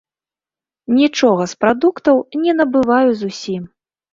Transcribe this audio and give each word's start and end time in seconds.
Нічога 0.99 1.43
з 1.53 1.59
прадуктаў 1.65 2.15
не 2.47 2.57
набываю 2.63 3.09
зусім. 3.23 3.63